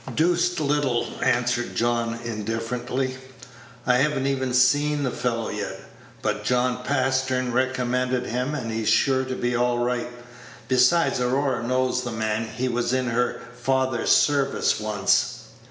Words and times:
"Doosed 0.15 0.59
little," 0.59 1.05
answered 1.21 1.75
John 1.75 2.17
indifferently. 2.25 3.17
"I 3.85 3.97
have 3.97 4.17
n't 4.17 4.25
even 4.25 4.51
seen 4.51 5.03
the 5.03 5.11
fellow 5.11 5.49
yet; 5.49 5.79
but 6.23 6.43
John 6.43 6.83
Pastern 6.83 7.51
recommended 7.51 8.25
him, 8.25 8.55
and 8.55 8.71
he's 8.71 8.89
sure 8.89 9.23
to 9.25 9.35
be 9.35 9.55
all 9.55 9.77
right; 9.77 10.09
besides, 10.67 11.19
Aurora 11.19 11.61
knows 11.67 12.01
the 12.01 12.11
man; 12.11 12.47
he 12.47 12.67
was 12.67 12.93
in 12.93 13.05
her 13.09 13.41
father's 13.53 14.09
service 14.09 14.79
once." 14.79 15.43